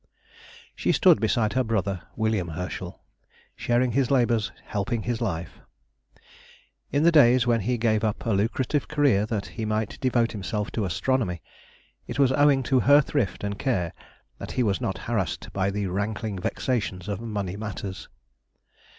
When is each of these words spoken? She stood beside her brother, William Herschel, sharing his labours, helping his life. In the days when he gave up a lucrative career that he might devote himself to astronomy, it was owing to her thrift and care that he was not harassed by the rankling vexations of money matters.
She 0.75 0.91
stood 0.91 1.19
beside 1.19 1.53
her 1.53 1.63
brother, 1.63 2.01
William 2.15 2.47
Herschel, 2.47 3.03
sharing 3.55 3.91
his 3.91 4.09
labours, 4.09 4.51
helping 4.65 5.03
his 5.03 5.21
life. 5.21 5.59
In 6.91 7.03
the 7.03 7.11
days 7.11 7.45
when 7.45 7.59
he 7.59 7.77
gave 7.77 8.03
up 8.03 8.25
a 8.25 8.31
lucrative 8.31 8.87
career 8.87 9.27
that 9.27 9.45
he 9.45 9.63
might 9.63 9.99
devote 10.01 10.31
himself 10.31 10.71
to 10.71 10.85
astronomy, 10.85 11.43
it 12.07 12.17
was 12.17 12.31
owing 12.31 12.63
to 12.63 12.79
her 12.79 12.99
thrift 12.99 13.43
and 13.43 13.59
care 13.59 13.93
that 14.39 14.53
he 14.53 14.63
was 14.63 14.81
not 14.81 14.97
harassed 14.97 15.53
by 15.53 15.69
the 15.69 15.85
rankling 15.85 16.39
vexations 16.39 17.07
of 17.07 17.21
money 17.21 17.55
matters. 17.55 18.09